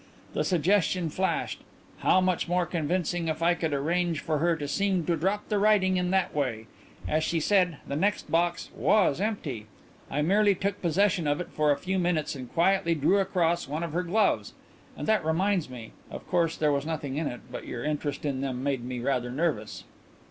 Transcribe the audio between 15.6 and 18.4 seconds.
me of course there was nothing in it, but your interest